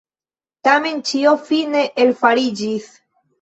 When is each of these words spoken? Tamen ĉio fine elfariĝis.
Tamen 0.67 1.03
ĉio 1.09 1.33
fine 1.51 1.85
elfariĝis. 2.07 2.89